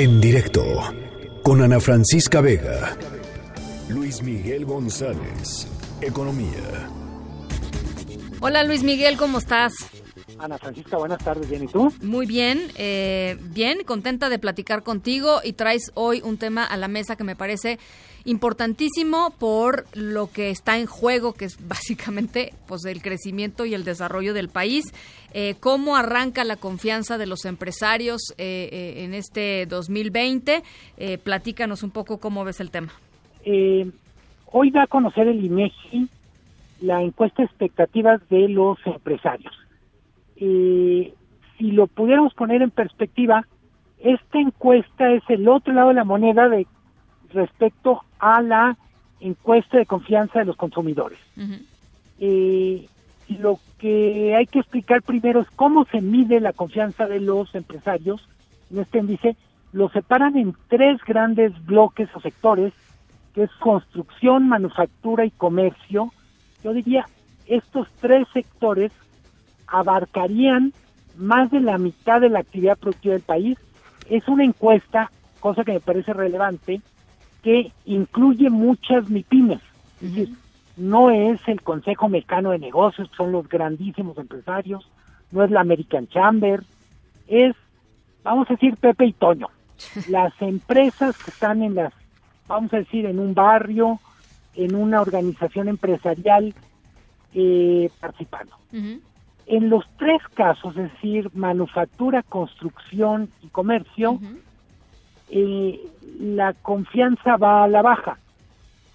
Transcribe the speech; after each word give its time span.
En 0.00 0.18
directo 0.18 0.64
con 1.42 1.60
Ana 1.60 1.78
Francisca 1.78 2.40
Vega. 2.40 2.96
Luis 3.90 4.22
Miguel 4.22 4.64
González, 4.64 5.68
Economía. 6.00 6.88
Hola 8.40 8.64
Luis 8.64 8.82
Miguel, 8.82 9.18
¿cómo 9.18 9.36
estás? 9.36 9.74
Ana 10.38 10.56
Francisca, 10.56 10.96
buenas 10.96 11.22
tardes, 11.22 11.50
¿bien 11.50 11.64
y 11.64 11.66
tú? 11.66 11.92
Muy 12.00 12.24
bien, 12.24 12.72
eh, 12.76 13.36
bien, 13.42 13.84
contenta 13.84 14.30
de 14.30 14.38
platicar 14.38 14.82
contigo 14.82 15.40
y 15.44 15.52
traes 15.52 15.92
hoy 15.92 16.22
un 16.24 16.38
tema 16.38 16.64
a 16.64 16.78
la 16.78 16.88
mesa 16.88 17.16
que 17.16 17.24
me 17.24 17.36
parece 17.36 17.78
importantísimo 18.24 19.32
por 19.38 19.84
lo 19.94 20.30
que 20.30 20.50
está 20.50 20.78
en 20.78 20.86
juego, 20.86 21.32
que 21.32 21.46
es 21.46 21.56
básicamente 21.68 22.52
pues 22.66 22.84
el 22.84 23.02
crecimiento 23.02 23.64
y 23.64 23.74
el 23.74 23.84
desarrollo 23.84 24.34
del 24.34 24.48
país. 24.48 24.84
Eh, 25.32 25.54
¿Cómo 25.60 25.96
arranca 25.96 26.44
la 26.44 26.56
confianza 26.56 27.18
de 27.18 27.26
los 27.26 27.44
empresarios 27.44 28.34
eh, 28.38 28.68
eh, 28.72 29.04
en 29.04 29.14
este 29.14 29.66
2020? 29.66 30.62
platícanos 31.24 31.82
un 31.82 31.90
poco 31.90 32.18
cómo 32.18 32.44
ves 32.44 32.60
el 32.60 32.70
tema. 32.70 32.92
hoy 34.46 34.70
va 34.70 34.82
a 34.82 34.86
conocer 34.86 35.28
el 35.28 35.44
INEGI 35.44 36.08
la 36.82 37.02
encuesta 37.02 37.42
de 37.42 37.46
expectativas 37.46 38.20
de 38.28 38.48
los 38.48 38.78
empresarios. 38.86 39.52
si 40.36 41.70
lo 41.72 41.86
pudiéramos 41.86 42.34
poner 42.34 42.62
en 42.62 42.70
perspectiva, 42.70 43.46
esta 43.98 44.40
encuesta 44.40 45.12
es 45.12 45.22
el 45.28 45.46
otro 45.48 45.72
lado 45.74 45.88
de 45.88 45.94
la 45.94 46.04
moneda 46.04 46.48
de 46.48 46.66
respecto 47.32 48.02
a 48.18 48.42
la 48.42 48.76
encuesta 49.20 49.78
de 49.78 49.86
confianza 49.86 50.38
de 50.38 50.44
los 50.46 50.56
consumidores. 50.56 51.18
Eh, 52.18 52.88
lo 53.28 53.60
que 53.78 54.34
hay 54.34 54.46
que 54.46 54.58
explicar 54.58 55.02
primero 55.02 55.40
es 55.40 55.50
cómo 55.50 55.84
se 55.86 56.00
mide 56.00 56.40
la 56.40 56.52
confianza 56.52 57.06
de 57.06 57.20
los 57.20 57.54
empresarios. 57.54 58.26
En 58.70 58.78
este 58.78 58.98
índice 58.98 59.36
lo 59.72 59.88
separan 59.90 60.36
en 60.36 60.54
tres 60.68 61.00
grandes 61.06 61.52
bloques 61.64 62.08
o 62.14 62.20
sectores, 62.20 62.72
que 63.34 63.44
es 63.44 63.50
construcción, 63.60 64.48
manufactura 64.48 65.24
y 65.24 65.30
comercio. 65.30 66.12
Yo 66.64 66.72
diría, 66.72 67.06
estos 67.46 67.88
tres 68.00 68.26
sectores 68.32 68.92
abarcarían 69.68 70.72
más 71.16 71.50
de 71.50 71.60
la 71.60 71.78
mitad 71.78 72.20
de 72.20 72.30
la 72.30 72.40
actividad 72.40 72.78
productiva 72.78 73.14
del 73.14 73.22
país. 73.22 73.58
Es 74.08 74.26
una 74.26 74.44
encuesta, 74.44 75.10
cosa 75.38 75.62
que 75.62 75.72
me 75.72 75.80
parece 75.80 76.12
relevante, 76.12 76.80
que 77.42 77.72
incluye 77.84 78.50
muchas 78.50 79.08
MIPIMES. 79.08 79.60
Es 80.02 80.14
decir, 80.14 80.34
no 80.76 81.10
es 81.10 81.40
el 81.46 81.62
Consejo 81.62 82.08
Mexicano 82.08 82.50
de 82.50 82.58
Negocios, 82.58 83.10
que 83.10 83.16
son 83.16 83.32
los 83.32 83.48
grandísimos 83.48 84.16
empresarios, 84.18 84.88
no 85.30 85.44
es 85.44 85.50
la 85.50 85.60
American 85.60 86.08
Chamber, 86.08 86.62
es, 87.28 87.54
vamos 88.22 88.48
a 88.50 88.54
decir, 88.54 88.76
Pepe 88.76 89.06
y 89.06 89.12
Toño. 89.12 89.48
Las 90.08 90.32
empresas 90.40 91.16
que 91.16 91.30
están 91.30 91.62
en 91.62 91.74
las, 91.74 91.92
vamos 92.46 92.72
a 92.74 92.78
decir, 92.78 93.06
en 93.06 93.18
un 93.18 93.34
barrio, 93.34 93.98
en 94.54 94.74
una 94.74 95.00
organización 95.00 95.68
empresarial 95.68 96.54
eh, 97.34 97.90
participando. 98.00 98.56
En 99.46 99.70
los 99.70 99.84
tres 99.98 100.20
casos, 100.34 100.76
es 100.76 100.92
decir, 100.92 101.30
manufactura, 101.34 102.22
construcción 102.22 103.30
y 103.42 103.48
comercio, 103.48 104.20
eh, 105.30 105.80
la 106.20 106.52
confianza 106.54 107.36
va 107.36 107.64
a 107.64 107.68
la 107.68 107.82
baja. 107.82 108.18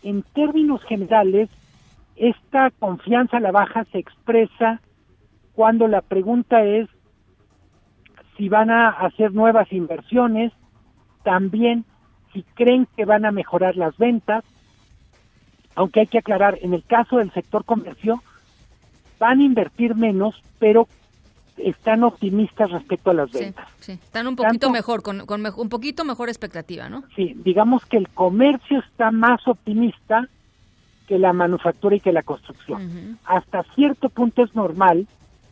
En 0.04 0.22
términos 0.22 0.84
generales, 0.84 1.50
esta 2.16 2.72
confianza 2.72 3.38
a 3.38 3.42
la 3.42 3.52
baja 3.52 3.86
se 3.92 4.00
expresa 4.00 4.80
cuando 5.54 5.88
la 5.88 6.02
pregunta 6.02 6.64
es 6.64 6.88
si 8.38 8.50
van 8.50 8.70
a 8.70 8.90
hacer 8.90 9.34
nuevas 9.34 9.72
inversiones, 9.72 10.52
también 11.24 11.86
si 12.34 12.44
creen 12.54 12.88
que 12.96 13.06
van 13.06 13.26
a 13.26 13.32
mejorar 13.32 13.78
las 13.78 13.98
ventas, 13.98 14.44
aunque 15.76 16.02
hay 16.02 16.08
que 16.08 16.20
aclarar, 16.20 16.58
en 16.62 16.74
el 16.74 16.84
caso 16.84 17.18
del 17.18 17.32
sector 17.32 17.66
comercio, 17.66 18.22
van 19.20 19.40
a 19.40 19.44
invertir 19.44 19.96
menos, 19.96 20.42
pero 20.60 20.88
están 21.58 22.04
optimistas 22.04 22.72
respecto 22.72 23.12
a 23.12 23.14
las 23.14 23.32
ventas. 23.32 23.68
Sí, 23.80 23.94
están 23.94 24.28
un 24.28 24.36
poquito 24.36 24.70
mejor, 24.70 25.02
con, 25.02 25.22
un 25.22 25.70
poquito 25.70 26.04
mejor 26.04 26.30
expectativa, 26.30 26.90
¿no? 26.90 27.04
Sí, 27.16 27.34
digamos 27.44 27.86
que 27.86 27.98
el 27.98 28.10
comercio 28.10 28.80
está 28.80 29.12
más 29.12 29.48
optimista 29.48 30.28
que 31.08 31.20
la 31.20 31.34
manufactura 31.34 31.96
y 31.96 32.00
que 32.00 32.12
la 32.12 32.24
construcción. 32.24 33.20
Hasta 33.26 33.64
cierto 33.76 34.10
punto 34.10 34.44
es 34.44 34.56
normal, 34.56 35.08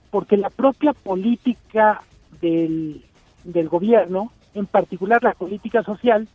porque 0.09 0.35
la 0.35 0.49
propia 0.49 0.93
política 0.93 2.01
del, 2.41 3.03
del 3.43 3.69
gobierno, 3.69 4.31
en 4.55 4.65
particular 4.65 5.23
la 5.23 5.33
política 5.33 5.83
social, 5.83 6.27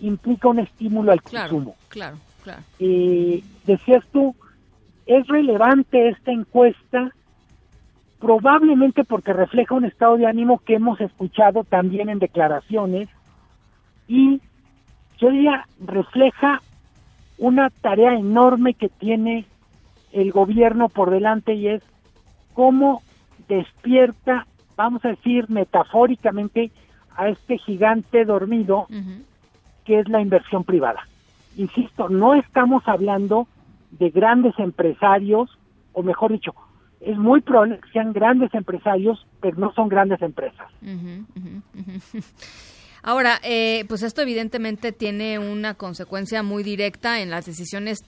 implica 0.00 0.48
un 0.48 0.60
estímulo 0.60 1.12
al 1.12 1.22
consumo. 1.22 1.76
Claro, 1.88 2.18
claro. 2.42 2.62
Y 2.78 3.42
decías 3.66 4.04
tú, 4.12 4.34
es 5.06 5.26
relevante 5.26 6.08
esta 6.08 6.32
encuesta 6.32 7.12
probablemente 8.20 9.04
porque 9.04 9.32
refleja 9.32 9.74
un 9.74 9.84
estado 9.84 10.16
de 10.16 10.26
ánimo 10.26 10.58
que 10.58 10.74
hemos 10.74 11.00
escuchado 11.00 11.64
también 11.64 12.08
en 12.08 12.18
declaraciones 12.18 13.08
y 14.08 14.40
yo 15.18 15.30
diría 15.30 15.66
refleja 15.84 16.60
una 17.38 17.70
tarea 17.70 18.14
enorme 18.14 18.74
que 18.74 18.88
tiene 18.88 19.46
el 20.12 20.30
gobierno 20.30 20.88
por 20.88 21.10
delante 21.10 21.54
y 21.54 21.68
es 21.68 21.82
cómo 22.54 23.02
despierta, 23.48 24.46
vamos 24.76 25.04
a 25.04 25.08
decir 25.08 25.50
metafóricamente, 25.50 26.70
a 27.16 27.28
este 27.28 27.58
gigante 27.58 28.24
dormido 28.24 28.86
que 29.84 30.00
es 30.00 30.08
la 30.08 30.20
inversión 30.20 30.64
privada. 30.64 31.06
Insisto, 31.56 32.08
no 32.08 32.34
estamos 32.34 32.82
hablando 32.86 33.46
de 33.92 34.10
grandes 34.10 34.58
empresarios, 34.58 35.56
o 35.92 36.02
mejor 36.02 36.32
dicho, 36.32 36.54
es 37.00 37.16
muy 37.16 37.40
probable 37.40 37.78
que 37.80 37.90
sean 37.90 38.12
grandes 38.12 38.52
empresarios, 38.54 39.26
pero 39.40 39.58
no 39.58 39.72
son 39.74 39.88
grandes 39.88 40.22
empresas. 40.22 40.66
Ahora, 43.06 43.38
eh, 43.42 43.84
pues 43.86 44.02
esto 44.02 44.22
evidentemente 44.22 44.90
tiene 44.90 45.38
una 45.38 45.74
consecuencia 45.74 46.42
muy 46.42 46.62
directa 46.62 47.20
en 47.20 47.28
las 47.28 47.44
decisiones 47.44 47.98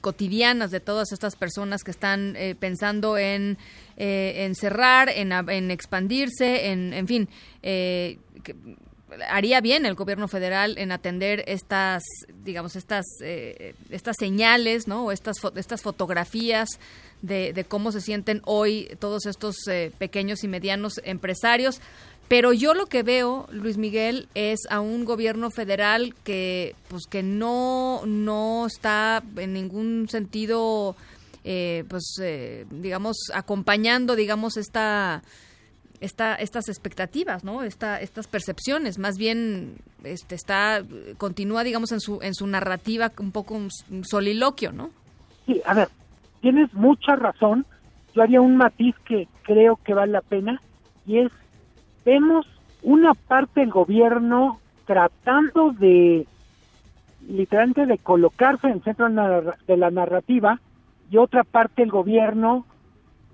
cotidianas 0.00 0.70
de 0.70 0.78
todas 0.78 1.10
estas 1.10 1.34
personas 1.34 1.82
que 1.82 1.90
están 1.90 2.36
eh, 2.36 2.54
pensando 2.54 3.18
en, 3.18 3.58
eh, 3.96 4.44
en 4.44 4.54
cerrar, 4.54 5.08
en, 5.08 5.32
en, 5.32 5.72
expandirse, 5.72 6.70
en, 6.70 6.92
en 6.92 7.08
fin. 7.08 7.28
Haría 9.28 9.60
bien 9.60 9.86
el 9.86 9.94
gobierno 9.94 10.28
federal 10.28 10.78
en 10.78 10.92
atender 10.92 11.44
estas, 11.46 12.02
digamos, 12.44 12.76
estas, 12.76 13.04
estas 13.20 14.16
señales, 14.18 14.88
¿no? 14.88 15.06
O 15.06 15.12
estas, 15.12 15.36
estas 15.56 15.82
fotografías 15.82 16.78
de, 17.24 17.64
cómo 17.66 17.92
se 17.92 18.00
sienten 18.00 18.42
hoy 18.44 18.88
todos 18.98 19.26
estos 19.26 19.56
eh, 19.68 19.90
pequeños 19.98 20.44
y 20.44 20.48
medianos 20.48 21.00
empresarios. 21.04 21.80
Pero 22.28 22.52
yo 22.52 22.74
lo 22.74 22.86
que 22.86 23.02
veo, 23.02 23.46
Luis 23.50 23.76
Miguel, 23.76 24.28
es 24.34 24.60
a 24.70 24.80
un 24.80 25.04
gobierno 25.04 25.50
federal 25.50 26.14
que, 26.24 26.74
pues, 26.88 27.04
que 27.06 27.22
no, 27.22 28.02
no 28.06 28.66
está 28.66 29.22
en 29.36 29.52
ningún 29.52 30.08
sentido, 30.08 30.96
eh, 31.44 31.84
pues, 31.88 32.14
eh, 32.20 32.64
digamos, 32.70 33.16
acompañando, 33.34 34.16
digamos, 34.16 34.56
esta, 34.56 35.22
esta, 36.04 36.34
estas 36.34 36.68
expectativas, 36.68 37.44
¿no? 37.44 37.62
Esta, 37.62 38.00
estas 38.00 38.26
percepciones. 38.28 38.98
Más 38.98 39.16
bien, 39.18 39.76
este, 40.04 40.34
está, 40.34 40.82
continúa, 41.18 41.64
digamos, 41.64 41.92
en 41.92 42.00
su, 42.00 42.20
en 42.22 42.34
su 42.34 42.46
narrativa 42.46 43.10
un 43.18 43.32
poco 43.32 43.54
un 43.54 43.70
soliloquio, 44.04 44.72
¿no? 44.72 44.90
Sí, 45.46 45.60
a 45.66 45.74
ver, 45.74 45.88
tienes 46.40 46.72
mucha 46.74 47.16
razón. 47.16 47.66
Yo 48.14 48.22
haría 48.22 48.40
un 48.40 48.56
matiz 48.56 48.94
que 49.04 49.28
creo 49.42 49.78
que 49.84 49.94
vale 49.94 50.12
la 50.12 50.20
pena 50.20 50.60
y 51.06 51.18
es, 51.18 51.32
vemos 52.04 52.46
una 52.82 53.14
parte 53.14 53.60
del 53.60 53.70
gobierno 53.70 54.60
tratando 54.86 55.72
de, 55.72 56.26
literalmente, 57.28 57.86
de 57.86 57.98
colocarse 57.98 58.66
en 58.66 58.74
el 58.74 58.82
centro 58.82 59.08
de 59.08 59.76
la 59.76 59.90
narrativa 59.90 60.60
y 61.10 61.16
otra 61.16 61.44
parte 61.44 61.82
del 61.82 61.90
gobierno 61.90 62.66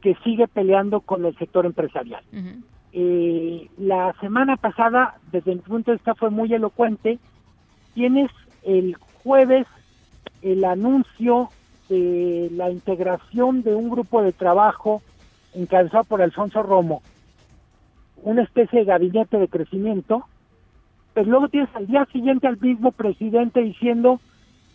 que 0.01 0.17
sigue 0.25 0.49
peleando 0.49 1.01
con 1.01 1.25
el 1.25 1.37
sector 1.37 1.67
empresarial. 1.67 2.23
Eh, 2.93 3.69
la 3.79 4.15
semana 4.21 4.57
pasada, 4.57 5.17
desde 5.31 5.55
mi 5.55 5.61
punto 5.61 5.91
de 5.91 5.99
vista, 5.99 6.15
fue 6.15 6.31
muy 6.31 6.53
elocuente. 6.53 7.19
Tienes 7.95 8.31
el 8.65 8.97
jueves 9.23 9.67
el 10.43 10.65
anuncio 10.65 11.51
de 11.89 12.49
la 12.53 12.71
integración 12.71 13.63
de 13.63 13.75
un 13.75 13.91
grupo 13.91 14.23
de 14.23 14.33
trabajo 14.33 15.03
encabezado 15.55 16.05
por 16.05 16.23
Alfonso 16.23 16.63
Romo, 16.63 17.03
una 18.23 18.43
especie 18.43 18.81
de 18.81 18.85
gabinete 18.85 19.39
de 19.39 19.49
crecimiento, 19.49 20.25
pero 21.13 21.29
luego 21.29 21.49
tienes 21.49 21.69
al 21.75 21.87
día 21.87 22.07
siguiente 22.13 22.47
al 22.47 22.59
mismo 22.59 22.93
presidente 22.93 23.61
diciendo 23.61 24.21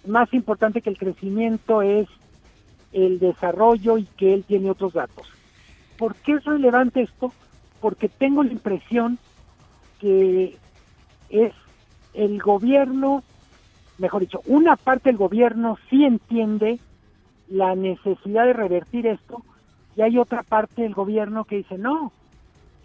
más 0.06 0.31
importante 0.33 0.81
que 0.81 0.89
el 0.89 0.98
crecimiento 0.98 1.81
es 1.81 2.07
el 2.95 3.19
desarrollo 3.19 3.97
y 3.97 4.06
que 4.06 4.33
él 4.33 4.45
tiene 4.47 4.71
otros 4.71 4.94
datos. 4.94 5.27
¿Por 5.97 6.15
qué 6.15 6.33
es 6.33 6.45
relevante 6.45 7.01
esto? 7.01 7.33
Porque 7.81 8.07
tengo 8.07 8.42
la 8.42 8.53
impresión 8.53 9.19
que 10.00 10.57
es 11.30 11.53
el 12.13 12.42
gobierno, 12.42 13.21
mejor 13.97 14.21
dicho, 14.21 14.42
una 14.47 14.77
parte 14.77 15.09
del 15.09 15.18
gobierno 15.18 15.77
sí 15.89 16.06
entiende 16.06 16.80
la 17.50 17.75
necesidad 17.75 18.45
de 18.45 18.53
revertir 18.53 19.07
esto 19.07 19.44
y 19.97 20.01
hay 20.01 20.18
otra 20.18 20.44
parte 20.44 20.83
del 20.83 20.94
gobierno 20.94 21.44
que 21.44 21.57
dice 21.57 21.77
no, 21.77 22.13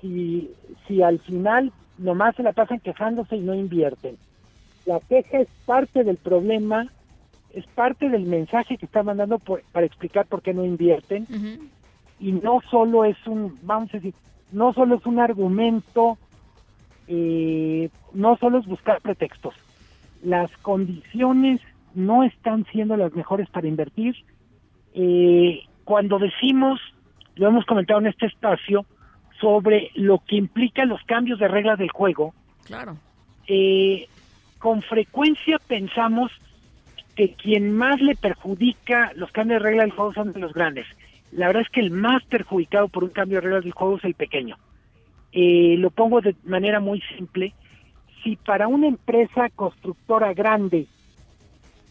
si, 0.01 0.51
si 0.89 1.03
al 1.03 1.21
final 1.21 1.73
nomás 1.99 2.35
se 2.35 2.43
la 2.43 2.53
pasan 2.53 2.81
quejándose 2.81 3.37
y 3.37 3.41
no 3.41 3.55
invierten. 3.55 4.17
La 4.87 4.99
queja 4.99 5.39
es 5.39 5.49
parte 5.67 6.03
del 6.03 6.17
problema, 6.17 6.89
es 7.55 7.67
parte 7.67 8.09
del 8.09 8.25
mensaje 8.25 8.77
que 8.77 8.87
está 8.87 9.03
mandando 9.03 9.39
para 9.39 9.87
explicar 9.87 10.27
por 10.27 10.43
qué 10.43 10.55
no 10.55 10.65
invierten 10.65 11.27
y 12.19 12.33
no 12.33 12.61
solo 12.71 13.05
es 13.05 13.17
un, 13.27 13.59
vamos 13.63 13.91
a 13.91 13.97
decir, 13.97 14.15
no 14.53 14.73
solo 14.73 14.97
es 14.97 15.07
un 15.07 15.19
argumento, 15.19 16.19
eh, 17.09 17.89
no 18.13 18.37
solo 18.37 18.59
es 18.59 18.67
buscar 18.67 19.01
pretextos. 19.01 19.55
Las 20.23 20.51
condiciones 20.59 21.61
no 21.95 22.23
están 22.23 22.67
siendo 22.67 22.97
las 22.97 23.15
mejores 23.15 23.49
para 23.49 23.69
invertir. 23.69 24.15
Eh, 24.95 25.63
cuando 25.85 26.19
decimos, 26.19 26.79
lo 27.37 27.49
hemos 27.49 27.65
comentado 27.65 28.01
en 28.01 28.09
este 28.09 28.27
espacio, 28.27 28.85
sobre 29.41 29.91
lo 29.95 30.19
que 30.19 30.37
implica 30.37 30.85
los 30.85 31.03
cambios 31.05 31.39
de 31.39 31.49
reglas 31.49 31.79
del 31.79 31.91
juego, 31.91 32.35
claro. 32.67 32.99
Eh, 33.47 34.07
con 34.59 34.83
frecuencia 34.83 35.59
pensamos 35.67 36.31
que 37.21 37.35
quien 37.35 37.77
más 37.77 38.01
le 38.01 38.17
perjudica 38.17 39.13
los 39.15 39.31
cambios 39.31 39.61
de 39.61 39.69
reglas 39.69 39.85
del 39.85 39.95
juego 39.95 40.15
son 40.15 40.33
los 40.37 40.55
grandes. 40.55 40.87
La 41.33 41.49
verdad 41.49 41.65
es 41.65 41.69
que 41.69 41.81
el 41.81 41.91
más 41.91 42.25
perjudicado 42.25 42.89
por 42.89 43.05
un 43.05 43.11
cambio 43.11 43.37
de 43.37 43.41
reglas 43.43 43.65
del 43.65 43.75
juego 43.75 43.99
es 43.99 44.05
el 44.05 44.15
pequeño. 44.15 44.57
Eh, 45.33 45.75
lo 45.77 45.91
pongo 45.91 46.23
de 46.23 46.35
manera 46.45 46.81
muy 46.81 47.03
simple. 47.15 47.53
Si 48.25 48.37
para 48.37 48.69
una 48.69 48.87
empresa 48.87 49.51
constructora 49.51 50.33
grande 50.33 50.87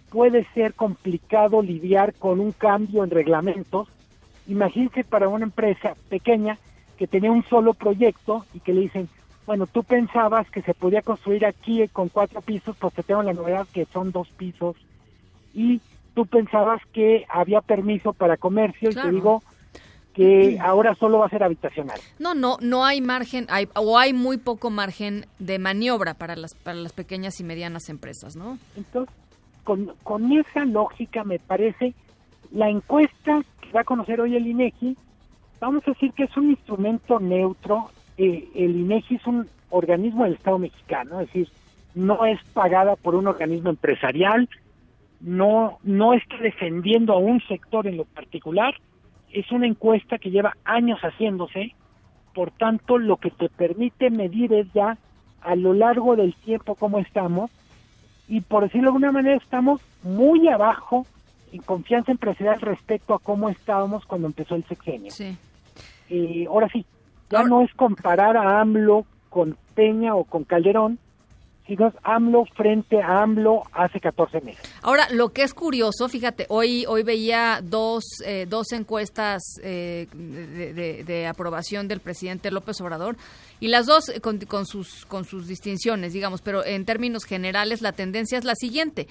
puede 0.10 0.48
ser 0.56 0.74
complicado 0.74 1.62
lidiar 1.62 2.16
con 2.16 2.40
un 2.40 2.52
cambio 2.52 3.04
en 3.04 3.12
reglamentos, 3.12 3.88
imagínense 4.48 5.04
para 5.04 5.28
una 5.28 5.46
empresa 5.46 5.94
pequeña 6.10 6.58
que 6.98 7.06
tenía 7.06 7.32
un 7.32 7.44
solo 7.44 7.76
proyecto 7.76 8.48
y 8.56 8.62
que 8.62 8.74
le 8.74 8.82
dicen, 8.82 9.08
bueno, 9.46 9.68
tú 9.68 9.84
pensabas 9.84 10.50
que 10.50 10.64
se 10.64 10.74
podía 10.74 11.04
construir 11.04 11.46
aquí 11.46 11.88
con 11.90 12.10
cuatro 12.10 12.42
pisos, 12.42 12.76
pues 12.78 12.96
te 12.96 13.04
tengo 13.04 13.22
la 13.22 13.34
novedad 13.34 13.68
que 13.72 13.86
son 13.86 14.12
dos 14.12 14.28
pisos 14.30 14.76
y 15.54 15.82
tú 16.14 16.26
pensabas 16.26 16.82
que 16.94 17.26
había 17.30 17.62
permiso 17.62 18.14
para 18.14 18.38
comercio 18.38 18.90
y 18.90 18.96
te 18.96 19.12
digo 19.12 19.42
que 20.14 20.58
ahora 20.60 20.96
solo 20.96 21.20
va 21.20 21.28
a 21.28 21.30
ser 21.30 21.44
habitacional. 21.44 22.00
No, 22.18 22.36
no, 22.36 22.58
no 22.62 22.84
hay 22.84 23.00
margen, 23.00 23.46
hay, 23.50 23.70
o 23.76 23.98
hay 23.98 24.14
muy 24.14 24.38
poco 24.38 24.70
margen 24.70 25.26
de 25.38 25.60
maniobra 25.60 26.16
para 26.16 26.36
las, 26.36 26.56
para 26.56 26.78
las 26.78 26.94
pequeñas 26.94 27.40
y 27.40 27.44
medianas 27.44 27.90
empresas, 27.90 28.36
¿no? 28.36 28.58
Entonces, 28.76 29.14
con, 29.64 29.94
con 30.04 30.32
esa 30.34 30.66
lógica 30.66 31.24
me 31.24 31.40
parece, 31.40 31.94
la 32.52 32.70
encuesta 32.70 33.42
que 33.62 33.72
va 33.72 33.82
a 33.82 33.86
conocer 33.86 34.20
hoy 34.20 34.36
el 34.36 34.48
INEGI 34.48 34.98
vamos 35.60 35.84
a 35.88 35.92
decir 35.92 36.12
que 36.14 36.24
es 36.24 36.38
un 36.38 36.52
instrumento 36.52 37.20
neutro. 37.20 37.90
Eh, 38.18 38.48
el 38.56 38.76
INEGI 38.78 39.16
es 39.16 39.28
un 39.28 39.48
organismo 39.70 40.24
del 40.24 40.34
Estado 40.34 40.60
mexicano, 40.60 41.22
es 41.22 41.28
decir, 41.28 41.50
no 41.96 42.26
es 42.26 42.40
pagada 42.54 42.96
por 42.96 43.16
un 43.16 43.28
organismo 43.28 43.70
empresarial, 43.70 44.50
no, 45.22 45.80
no 45.84 46.14
está 46.14 46.38
defendiendo 46.38 47.14
a 47.14 47.18
un 47.18 47.42
sector 47.42 47.88
en 47.88 47.98
lo 47.98 48.06
particular, 48.06 48.74
es 49.32 49.52
una 49.52 49.68
encuesta 49.68 50.18
que 50.18 50.32
lleva 50.32 50.58
años 50.64 51.00
haciéndose, 51.02 51.76
por 52.34 52.52
tanto 52.52 52.98
lo 52.98 53.18
que 53.18 53.32
te 53.32 53.50
permite 53.50 54.10
medir 54.10 54.54
es 54.54 54.72
ya 54.74 54.98
a 55.42 55.56
lo 55.56 55.74
largo 55.74 56.16
del 56.16 56.34
tiempo 56.36 56.76
cómo 56.76 57.00
estamos, 57.00 57.52
y 58.28 58.42
por 58.42 58.64
decirlo 58.64 58.86
de 58.86 58.90
alguna 58.90 59.12
manera 59.12 59.38
estamos 59.38 59.82
muy 60.04 60.48
abajo 60.48 61.06
en 61.52 61.62
confianza 61.62 62.12
empresarial 62.12 62.62
respecto 62.62 63.14
a 63.14 63.20
cómo 63.20 63.50
estábamos 63.50 64.06
cuando 64.06 64.28
empezó 64.28 64.56
el 64.56 64.64
sexenio. 64.66 65.12
Sí. 65.12 65.36
Eh, 66.10 66.46
ahora 66.48 66.70
sí, 66.70 66.86
ya 67.30 67.44
no 67.44 67.62
es 67.62 67.74
comparar 67.74 68.38
a 68.38 68.62
AMLO 68.62 69.06
con 69.30 69.58
Peña 69.76 70.16
o 70.16 70.24
con 70.24 70.44
Calderón, 70.44 71.00
AMLO 72.04 72.46
frente 72.56 73.02
a 73.02 73.22
AMLO 73.22 73.64
hace 73.72 74.00
14 74.00 74.42
meses. 74.42 74.76
Ahora, 74.82 75.08
lo 75.12 75.30
que 75.30 75.44
es 75.44 75.54
curioso, 75.54 76.08
fíjate, 76.10 76.46
hoy 76.50 76.86
hoy 76.88 77.04
veía 77.04 77.62
dos, 77.64 78.04
eh, 78.26 78.46
dos 78.48 78.72
encuestas 78.72 79.42
eh, 79.64 80.08
de, 80.14 81.28
aprobación 81.28 81.88
del 81.88 82.00
presidente 82.00 82.52
López 82.52 82.80
Obrador 82.82 83.16
y 83.60 83.68
las 83.68 83.86
dos 83.86 84.12
con, 84.22 84.40
con, 84.40 84.66
sus, 84.66 85.06
con 85.06 85.26
sus 85.26 85.48
distinciones, 85.48 86.14
digamos, 86.14 86.42
pero 86.42 86.66
en 86.66 86.86
términos 86.86 87.26
generales 87.26 87.82
la 87.82 87.92
tendencia 87.92 88.38
es 88.38 88.46
la 88.46 88.56
siguiente. 88.56 89.08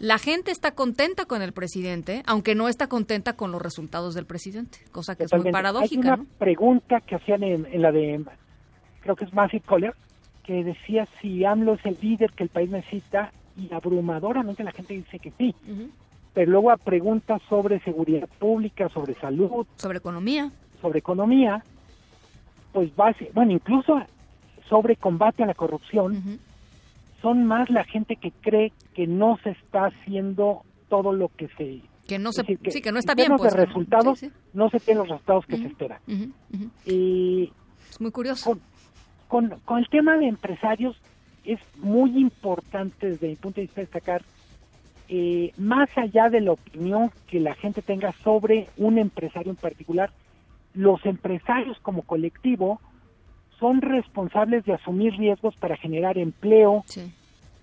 La 0.00 0.18
gente 0.18 0.52
está 0.52 0.72
contenta 0.72 1.24
con 1.24 1.42
el 1.42 1.52
presidente, 1.52 2.22
aunque 2.26 2.54
no 2.54 2.68
está 2.68 2.86
contenta 2.86 3.32
con 3.32 3.50
los 3.50 3.60
resultados 3.60 4.14
del 4.14 4.26
presidente, 4.26 4.78
cosa 4.92 5.16
que 5.16 5.24
es 5.24 5.32
muy 5.32 5.50
paradójica. 5.50 6.14
Hay 6.14 6.20
una 6.20 6.26
pregunta 6.38 7.00
que 7.00 7.16
hacían 7.16 7.42
en, 7.42 7.82
la 7.82 7.90
de, 7.90 8.24
creo 9.00 9.16
que 9.16 9.24
es 9.24 9.32
Massive 9.32 9.64
Collar, 9.66 9.96
que 10.48 10.64
decía 10.64 11.06
si 11.20 11.44
AMLO 11.44 11.74
es 11.74 11.84
el 11.84 11.98
líder 12.00 12.32
que 12.32 12.42
el 12.42 12.48
país 12.48 12.70
necesita 12.70 13.30
y 13.54 13.70
abrumadoramente 13.70 14.64
la 14.64 14.72
gente 14.72 14.94
dice 14.94 15.18
que 15.18 15.30
sí. 15.36 15.54
Pero 16.32 16.50
luego 16.50 16.70
a 16.70 16.78
preguntas 16.78 17.42
sobre 17.50 17.80
seguridad 17.80 18.26
pública, 18.38 18.88
sobre 18.88 19.12
salud, 19.16 19.66
sobre 19.76 19.98
economía, 19.98 20.50
sobre 20.80 21.00
economía, 21.00 21.62
pues 22.72 22.96
base, 22.96 23.30
bueno, 23.34 23.52
incluso 23.52 24.00
sobre 24.70 24.96
combate 24.96 25.42
a 25.42 25.46
la 25.46 25.52
corrupción, 25.52 26.40
son 27.20 27.44
más 27.44 27.68
la 27.68 27.84
gente 27.84 28.16
que 28.16 28.32
cree 28.40 28.72
que 28.94 29.06
no 29.06 29.38
se 29.44 29.50
está 29.50 29.88
haciendo 29.88 30.62
todo 30.88 31.12
lo 31.12 31.28
que 31.28 31.48
se 31.58 31.82
que 32.06 32.18
no 32.18 32.32
se 32.32 32.42
sí 32.70 32.80
que 32.80 32.90
no 32.90 32.98
está 32.98 33.14
bien 33.14 33.36
pues, 33.36 33.52
resultados 33.52 34.24
no 34.54 34.70
se 34.70 34.80
tienen 34.80 35.00
los 35.00 35.08
resultados 35.10 35.44
que 35.44 35.58
se 35.58 35.66
esperan. 35.66 36.00
y 36.86 37.52
es 37.90 38.00
muy 38.00 38.10
curioso 38.10 38.58
con, 39.28 39.50
con, 39.64 39.78
el 39.78 39.88
tema 39.88 40.16
de 40.16 40.26
empresarios 40.26 40.96
es 41.44 41.60
muy 41.76 42.18
importante 42.18 43.10
desde 43.10 43.28
mi 43.28 43.36
punto 43.36 43.56
de 43.56 43.66
vista 43.66 43.80
destacar 43.80 44.22
eh, 45.08 45.52
más 45.56 45.88
allá 45.96 46.28
de 46.28 46.40
la 46.40 46.52
opinión 46.52 47.10
que 47.28 47.40
la 47.40 47.54
gente 47.54 47.80
tenga 47.80 48.12
sobre 48.24 48.68
un 48.76 48.98
empresario 48.98 49.50
en 49.50 49.56
particular 49.56 50.10
los 50.74 51.04
empresarios 51.06 51.78
como 51.80 52.02
colectivo 52.02 52.80
son 53.58 53.80
responsables 53.80 54.64
de 54.64 54.74
asumir 54.74 55.14
riesgos 55.16 55.56
para 55.56 55.76
generar 55.76 56.16
empleo, 56.18 56.84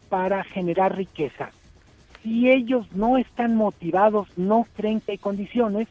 para 0.09 0.43
generar 0.43 0.97
riqueza. 0.97 1.51
Si 2.21 2.49
ellos 2.49 2.85
no 2.93 3.17
están 3.17 3.55
motivados, 3.55 4.27
no 4.35 4.65
creen 4.75 4.99
que 4.99 5.13
hay 5.13 5.17
condiciones, 5.17 5.87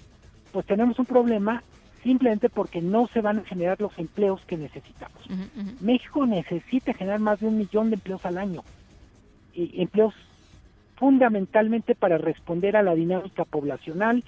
pues 0.53 0.67
tenemos 0.67 0.99
un 0.99 1.07
problema 1.07 1.63
simplemente 2.05 2.51
porque 2.51 2.81
no 2.81 3.09
se 3.09 3.23
van 3.23 3.39
a 3.39 3.45
generar 3.45 3.81
los 3.81 3.99
empleos 3.99 4.41
que 4.47 4.57
necesitamos. 4.57 5.27
México 5.81 6.27
necesita 6.27 6.93
generar 6.93 7.19
más 7.19 7.41
de 7.41 7.47
un 7.47 7.57
millón 7.57 7.91
de 7.91 7.97
empleos 7.97 8.25
al 8.27 8.39
año, 8.39 8.63
y 9.55 9.81
empleos 9.81 10.15
fundamentalmente 10.97 11.95
para 11.95 12.19
responder 12.19 12.77
a 12.77 12.83
la 12.83 12.95
dinámica 12.95 13.45
poblacional. 13.45 14.23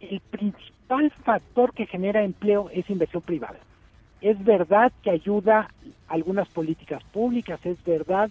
El 0.00 0.20
principal 0.20 1.10
factor 1.24 1.72
que 1.72 1.86
genera 1.86 2.24
empleo 2.24 2.68
es 2.70 2.90
inversión 2.90 3.22
privada. 3.22 3.58
Es 4.20 4.42
verdad 4.44 4.92
que 5.02 5.10
ayuda 5.10 5.68
algunas 6.08 6.48
políticas 6.48 7.02
públicas, 7.04 7.60
es 7.64 7.82
verdad 7.84 8.30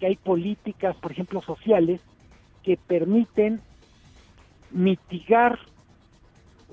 que 0.00 0.06
hay 0.06 0.16
políticas, 0.16 0.96
por 0.96 1.12
ejemplo, 1.12 1.42
sociales, 1.42 2.00
que 2.62 2.76
permiten 2.76 3.60
mitigar 4.70 5.58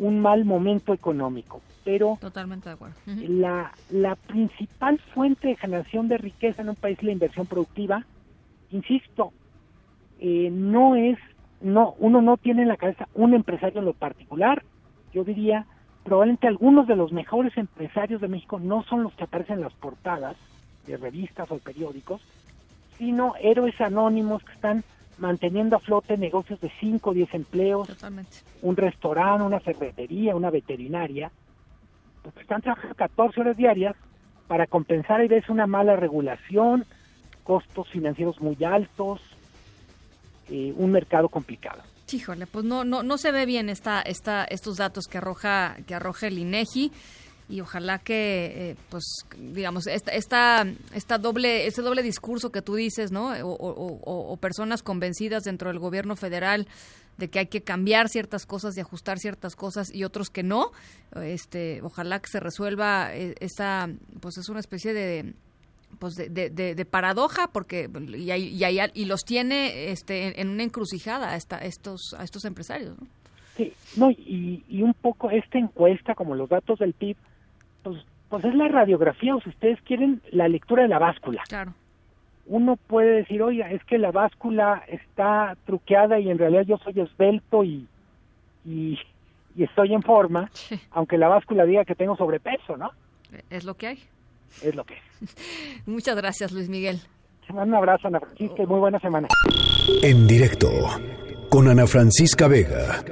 un 0.01 0.19
mal 0.19 0.45
momento 0.45 0.93
económico. 0.93 1.61
Pero 1.85 2.17
Totalmente 2.19 2.69
de 2.69 2.73
acuerdo. 2.73 2.95
la, 3.05 3.71
la 3.91 4.15
principal 4.15 4.99
fuente 5.13 5.47
de 5.49 5.55
generación 5.55 6.07
de 6.07 6.17
riqueza 6.17 6.63
en 6.63 6.69
un 6.69 6.75
país 6.75 6.97
es 6.97 7.03
la 7.05 7.11
inversión 7.11 7.45
productiva. 7.45 8.03
Insisto, 8.71 9.31
eh, 10.19 10.49
no 10.51 10.95
es, 10.95 11.19
no, 11.61 11.93
uno 11.99 12.21
no 12.21 12.37
tiene 12.37 12.63
en 12.63 12.67
la 12.67 12.77
cabeza 12.77 13.07
un 13.13 13.35
empresario 13.35 13.79
en 13.79 13.85
lo 13.85 13.93
particular. 13.93 14.63
Yo 15.13 15.23
diría 15.23 15.65
probablemente 16.03 16.47
algunos 16.47 16.87
de 16.87 16.95
los 16.95 17.11
mejores 17.11 17.55
empresarios 17.55 18.21
de 18.21 18.27
México 18.27 18.59
no 18.59 18.83
son 18.83 19.03
los 19.03 19.13
que 19.13 19.25
aparecen 19.25 19.57
en 19.57 19.61
las 19.61 19.73
portadas 19.73 20.35
de 20.87 20.97
revistas 20.97 21.51
o 21.51 21.59
periódicos, 21.59 22.21
sino 22.97 23.35
héroes 23.39 23.79
anónimos 23.79 24.43
que 24.43 24.53
están 24.53 24.83
manteniendo 25.21 25.75
a 25.75 25.79
flote 25.79 26.17
negocios 26.17 26.59
de 26.59 26.71
5 26.79 27.11
o 27.11 27.13
10 27.13 27.33
empleos, 27.35 27.87
un 28.63 28.75
restaurante, 28.75 29.43
una 29.43 29.59
ferretería, 29.59 30.35
una 30.35 30.49
veterinaria, 30.49 31.31
pues 32.23 32.35
están 32.37 32.61
trabajando 32.61 32.95
14 32.95 33.41
horas 33.41 33.55
diarias 33.55 33.95
para 34.47 34.65
compensar 34.65 35.23
y 35.23 35.27
veces 35.27 35.49
una 35.49 35.67
mala 35.67 35.95
regulación, 35.95 36.85
costos 37.43 37.87
financieros 37.89 38.41
muy 38.41 38.57
altos, 38.63 39.21
eh, 40.49 40.73
un 40.75 40.91
mercado 40.91 41.29
complicado. 41.29 41.83
Híjole, 42.11 42.47
pues 42.47 42.65
no, 42.65 42.83
no, 42.83 43.03
no 43.03 43.17
se 43.17 43.31
ve 43.31 43.45
bien 43.45 43.69
esta, 43.69 44.01
esta, 44.01 44.43
estos 44.43 44.77
datos 44.77 45.05
que 45.05 45.19
arroja, 45.19 45.77
que 45.87 45.95
arroja 45.95 46.27
el 46.27 46.39
INEGI. 46.39 46.91
Y 47.51 47.59
ojalá 47.59 47.99
que, 47.99 48.71
eh, 48.71 48.75
pues, 48.89 49.03
digamos, 49.37 49.85
esta, 49.85 50.11
esta, 50.13 50.65
esta 50.95 51.17
doble, 51.17 51.67
ese 51.67 51.81
doble 51.81 52.01
discurso 52.01 52.49
que 52.49 52.61
tú 52.61 52.75
dices, 52.75 53.11
¿no? 53.11 53.33
O, 53.43 54.37
personas 54.37 54.81
convencidas 54.81 55.43
dentro 55.43 55.67
del 55.69 55.77
gobierno 55.77 56.15
federal 56.15 56.65
de 57.17 57.29
que 57.29 57.39
hay 57.39 57.47
que 57.47 57.61
cambiar 57.61 58.07
ciertas 58.07 58.45
cosas 58.45 58.77
y 58.77 58.79
ajustar 58.79 59.19
ciertas 59.19 59.55
cosas 59.55 59.93
y 59.93 60.05
otros 60.05 60.29
que 60.29 60.43
no, 60.43 60.71
este, 61.21 61.81
ojalá 61.83 62.19
que 62.19 62.29
se 62.29 62.39
resuelva 62.39 63.13
eh, 63.13 63.35
esa, 63.41 63.89
pues 64.21 64.37
es 64.37 64.47
una 64.47 64.61
especie 64.61 64.93
de 64.93 65.33
pues 65.99 66.15
de, 66.15 66.87
paradoja 66.89 67.49
porque 67.51 67.89
y, 68.15 68.31
y, 68.31 68.79
y, 68.93 69.05
los 69.05 69.25
tiene 69.25 69.91
este 69.91 70.39
en, 70.39 70.49
una 70.49 70.63
encrucijada 70.63 71.33
a, 71.33 71.35
estos 71.35 72.15
a 72.17 72.23
estos 72.23 72.45
empresarios 72.45 72.97
¿no? 72.97 73.07
sí 73.57 73.73
no 73.97 74.09
y, 74.09 74.63
y 74.69 74.81
un 74.81 74.93
poco 74.93 75.29
esta 75.29 75.59
encuesta 75.59 76.15
como 76.15 76.33
los 76.33 76.47
datos 76.49 76.79
del 76.79 76.93
PIB 76.93 77.17
pues, 77.83 78.05
pues 78.29 78.45
es 78.45 78.55
la 78.55 78.67
radiografía, 78.67 79.35
o 79.35 79.41
si 79.41 79.49
ustedes 79.49 79.79
quieren, 79.81 80.21
la 80.31 80.47
lectura 80.47 80.83
de 80.83 80.89
la 80.89 80.99
báscula. 80.99 81.43
Claro. 81.47 81.73
Uno 82.47 82.75
puede 82.75 83.17
decir, 83.17 83.41
oye, 83.41 83.63
es 83.71 83.83
que 83.85 83.97
la 83.97 84.11
báscula 84.11 84.83
está 84.87 85.55
truqueada 85.65 86.19
y 86.19 86.29
en 86.29 86.37
realidad 86.37 86.63
yo 86.63 86.77
soy 86.77 86.99
esbelto 86.99 87.63
y, 87.63 87.87
y, 88.65 88.97
estoy 89.57 89.93
en 89.93 90.01
forma, 90.01 90.49
aunque 90.91 91.17
la 91.17 91.27
báscula 91.27 91.65
diga 91.65 91.85
que 91.85 91.95
tengo 91.95 92.15
sobrepeso, 92.15 92.77
¿no? 92.77 92.91
Es 93.49 93.63
lo 93.63 93.75
que 93.75 93.87
hay. 93.87 93.99
Es 94.63 94.75
lo 94.75 94.83
que 94.83 94.95
es. 94.95 95.85
Muchas 95.85 96.15
gracias, 96.15 96.51
Luis 96.51 96.69
Miguel. 96.69 96.99
Un 97.49 97.75
abrazo, 97.75 98.07
Ana 98.07 98.19
Francisca, 98.19 98.63
y 98.63 98.65
muy 98.65 98.79
buena 98.79 98.99
semana. 98.99 99.27
En 100.03 100.25
directo, 100.25 100.69
con 101.49 101.67
Ana 101.67 101.85
Francisca 101.85 102.47
Vega. 102.47 103.03